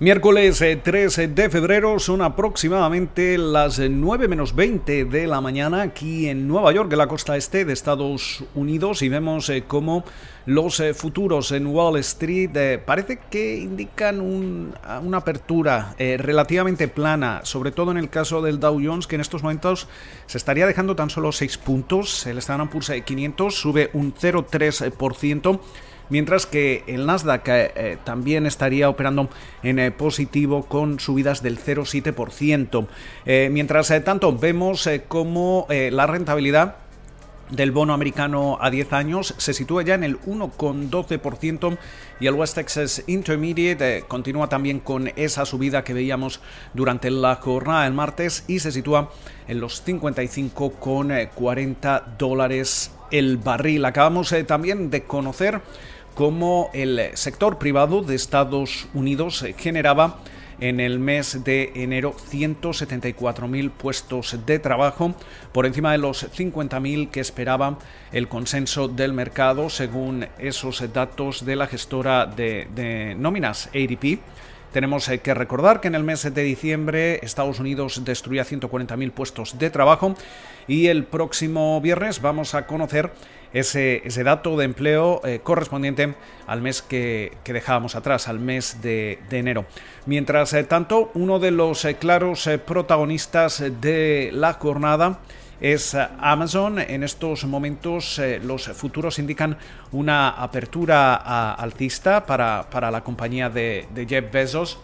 [0.00, 6.28] Miércoles 3 eh, de febrero son aproximadamente las 9 menos 20 de la mañana aquí
[6.28, 10.04] en Nueva York, en la costa este de Estados Unidos, y vemos eh, cómo
[10.46, 17.90] los eh, futuros en Wall Street parece que indican una apertura relativamente plana, sobre todo
[17.90, 19.88] en el caso del Dow Jones, que en estos momentos
[20.26, 22.24] se estaría dejando tan solo 6 puntos.
[22.26, 25.60] El Standard Poor's 500 sube un 0,3%
[26.10, 29.28] mientras que el Nasdaq eh, eh, también estaría operando
[29.62, 32.86] en eh, positivo con subidas del 0,7%.
[33.50, 36.76] mientras tanto, vemos como la rentabilidad
[37.50, 41.78] del bono americano a 10 años se sitúa ya en el 1,12%
[42.20, 46.42] y el West Texas Intermediate continúa también con esa subida que veíamos
[46.74, 49.10] durante la jornada del martes y se sitúa
[49.46, 53.86] en los 55,40 dólares el barril.
[53.86, 55.62] Acabamos también de conocer
[56.18, 60.18] cómo el sector privado de Estados Unidos generaba
[60.58, 65.14] en el mes de enero 174.000 puestos de trabajo,
[65.52, 67.78] por encima de los 50.000 que esperaba
[68.10, 74.18] el consenso del mercado según esos datos de la gestora de, nóminas ADP.
[74.72, 79.58] Tenemos eh, que recordar que en el mes de diciembre Estados Unidos destruía 140.000 puestos
[79.58, 80.14] de trabajo
[80.66, 83.10] y el próximo viernes vamos a conocer
[83.54, 86.14] ese, dato de empleo eh, correspondiente
[86.46, 89.64] al mes que, dejábamos atrás, al mes de, enero.
[90.04, 95.20] Mientras eh, tanto, uno de los claros protagonistas de la jornada
[95.60, 96.78] es Amazon.
[96.78, 99.56] En estos momentos los futuros indican
[99.92, 104.78] una apertura alcista para, para, la compañía de, de Jeff Bezos,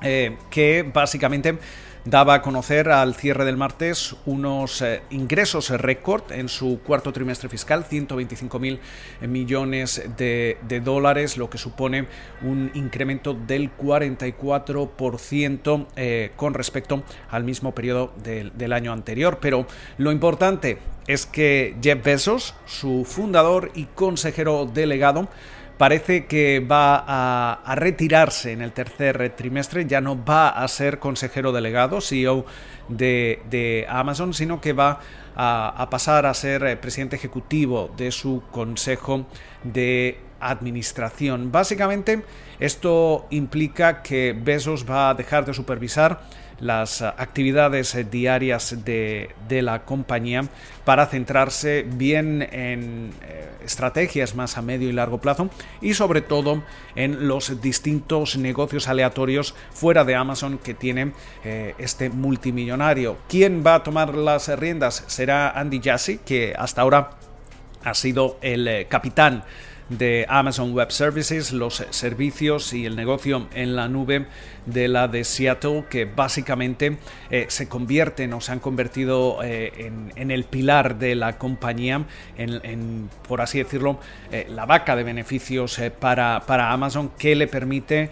[0.00, 1.58] que básicamente
[2.06, 7.48] daba a conocer al cierre del martes unos eh, ingresos récord en su cuarto trimestre
[7.48, 8.78] fiscal, 125 mil
[9.22, 12.06] millones de, dólares, lo que supone
[12.42, 19.38] un incremento del 44% eh, con respecto al mismo periodo del año anterior.
[19.40, 19.66] Pero
[19.98, 25.28] lo importante es que Jeff Bezos, su fundador y consejero delegado,
[25.78, 31.52] parece que va a, retirarse en el tercer trimestre, ya no va a ser consejero
[31.52, 32.44] delegado, CEO
[32.88, 35.00] de, Amazon, sino que va
[35.36, 39.26] a, pasar a ser eh, presidente ejecutivo de su consejo
[39.64, 41.52] de administración.
[41.52, 42.22] Básicamente,
[42.60, 46.20] esto implica que Bezos va a dejar de supervisar
[46.60, 50.44] las actividades diarias de, la compañía
[50.84, 56.62] para centrarse bien en eh, estrategias más a medio y largo plazo y sobre todo
[56.94, 61.12] en los distintos negocios aleatorios fuera de Amazon que tiene
[61.44, 63.18] eh, este multimillonario.
[63.28, 65.04] ¿Quién va a tomar las riendas?
[65.06, 67.10] Será Andy Jassy, que hasta ahora
[67.84, 69.44] ha sido el eh, capitán
[69.88, 74.26] de Amazon Web Services, los servicios y el negocio en la nube
[74.66, 76.98] de la de Seattle, que básicamente
[77.30, 82.04] eh, se convierten o se han convertido eh, en, el pilar de la compañía,
[82.36, 84.00] en, por así decirlo,
[84.32, 88.10] eh, la vaca de beneficios para, para, Amazon, que le permite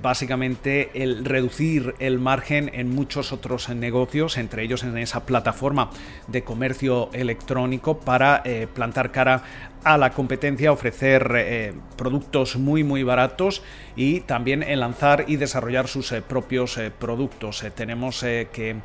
[0.00, 0.90] básicamente
[1.24, 5.90] reducir el margen en muchos otros negocios, entre ellos en esa plataforma
[6.28, 8.42] de comercio electrónico para
[8.74, 9.42] plantar cara
[9.86, 13.62] a la competencia, ofrecer eh, productos muy muy baratos
[13.96, 17.64] y también en lanzar y desarrollar sus eh, propios eh, productos.
[17.74, 18.76] tenemos que,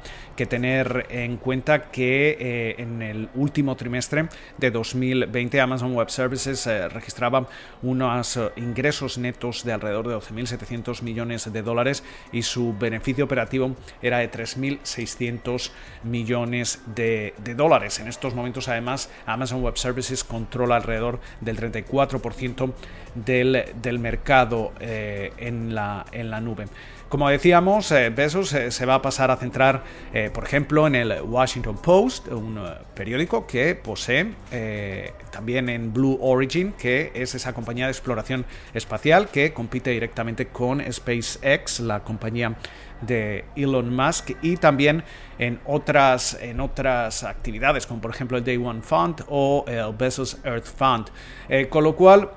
[0.49, 4.27] tener en cuenta que en el último trimestre
[4.57, 7.47] de 2020 Amazon Web Services registraba
[7.83, 14.17] unos ingresos netos de alrededor de 12.700 millones de dólares y su beneficio operativo era
[14.17, 15.69] de 3.600
[16.03, 17.99] millones de, de dólares.
[17.99, 22.20] En estos momentos además Amazon Web Services controla alrededor del 34%
[23.15, 26.65] del, del mercado eh, en, la, en la nube.
[27.11, 29.83] Como decíamos, eh, Bezos eh, se va a pasar a centrar,
[30.33, 32.57] por ejemplo, en el Washington Post, un
[32.95, 34.33] periódico que posee
[35.29, 40.81] también en Blue Origin, que es esa compañía de exploración espacial que compite directamente con
[40.89, 42.55] SpaceX, la compañía
[43.01, 45.03] de Elon Musk, y también
[45.37, 50.37] en otras, en otras actividades, como por ejemplo el Day One Fund o el Bezos
[50.45, 51.09] Earth Fund.
[51.69, 52.29] con lo cual,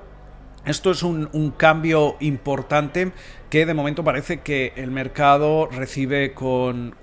[0.65, 3.11] esto es un, cambio importante
[3.49, 6.95] que de momento parece que el mercado recibe con,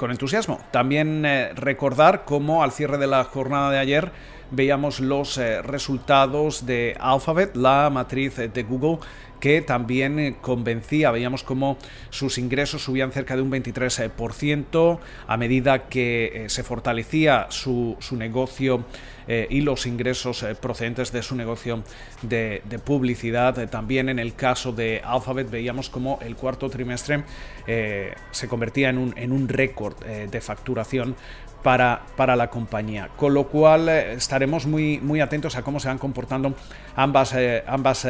[0.00, 0.58] entusiasmo.
[0.70, 4.12] También eh, recordar cómo al cierre de la jornada de ayer
[4.50, 8.98] veíamos los eh, resultados de Alphabet, la matriz de Google,
[9.42, 11.10] que también eh, convencía.
[11.10, 11.76] Veíamos cómo
[12.10, 18.84] sus ingresos subían cerca de un 23% a medida que eh, se fortalecía su, negocio
[19.28, 21.84] y los ingresos procedentes de su negocio
[22.22, 23.68] de, publicidad.
[23.70, 27.22] también en el caso de Alphabet veíamos como el cuarto trimestre
[27.64, 31.14] se convertía en un, en un récord de facturación
[31.62, 33.10] para, para, la compañía.
[33.16, 36.54] Con lo cual estaremos muy, muy atentos a cómo se van comportando
[36.96, 37.34] ambas,
[37.68, 38.08] ambas,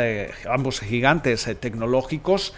[0.49, 2.55] ambos gigantes tecnológicos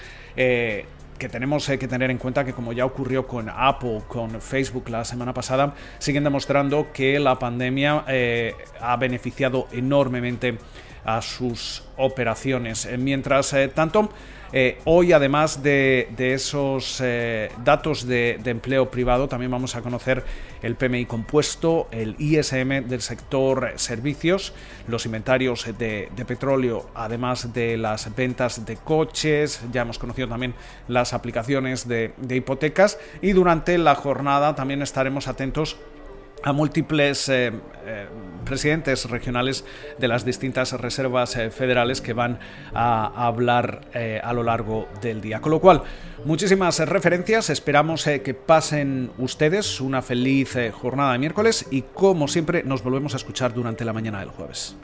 [1.19, 5.05] que tenemos que tener en cuenta que como ya ocurrió con Apple, con Facebook la
[5.05, 10.59] semana pasada, siguen demostrando que la pandemia eh, ha beneficiado enormemente
[11.05, 12.87] a sus operaciones.
[12.87, 14.11] Eh, mientras eh, tanto,
[14.53, 17.03] eh, hoy, además de, esos
[17.65, 20.23] datos de, empleo privado, también vamos a conocer
[20.63, 24.55] el PMI compuesto, el ISM del sector servicios,
[24.87, 30.55] los inventarios de, petróleo, además de las ventas de coches, ya hemos conocido también
[30.87, 35.79] las aplicaciones de hipotecas y durante la jornada también estaremos atentos
[36.45, 37.53] a múltiples eh,
[37.87, 38.07] eh,
[38.45, 39.65] presidentes regionales
[39.99, 42.39] de las distintas reservas eh, federales que van
[42.75, 43.81] a, hablar
[44.23, 45.41] a lo largo del día.
[45.41, 45.83] Con lo cual,
[46.25, 52.83] muchísimas referencias, esperamos que pasen ustedes una feliz jornada de miércoles y como siempre nos
[52.83, 54.77] volvemos a escuchar durante la mañana del jueves.